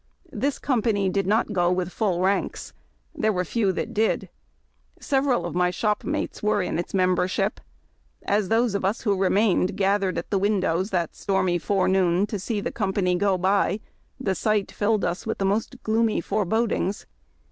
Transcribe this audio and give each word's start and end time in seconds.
This 0.31 0.57
company 0.57 1.09
did 1.09 1.27
not 1.27 1.53
go 1.53 1.71
with 1.71 1.91
full 1.91 2.21
ranks. 2.21 2.73
There 3.13 3.31
were 3.31 3.45
few 3.45 3.71
that 3.73 3.93
did. 3.93 4.29
Several 4.99 5.45
of 5.45 5.53
my 5.53 5.69
shopmates 5.69 6.41
were 6.41 6.63
in 6.63 6.79
its 6.79 6.95
membership. 6.95 7.59
As 8.23 8.49
THE 8.49 8.55
TOCSIN 8.55 8.55
OF 8.55 8.57
WAR. 8.57 8.59
29 8.63 8.63
those 8.63 8.75
of 8.75 8.83
lis 8.83 9.01
who 9.03 9.21
remained 9.21 9.77
gatliered 9.77 10.17
at 10.17 10.31
the 10.31 10.39
windows 10.39 10.89
that 10.89 11.15
stormy 11.15 11.59
forenoon 11.59 12.25
to 12.25 12.39
see 12.39 12.63
tlie 12.63 12.73
company 12.73 13.13
go 13.13 13.37
by, 13.37 13.79
the 14.19 14.31
siglit 14.33 14.71
filled 14.71 15.05
us 15.05 15.27
with 15.27 15.37
tlie 15.37 15.45
most 15.45 15.75
gloomy 15.83 16.19
forebodings. 16.19 17.05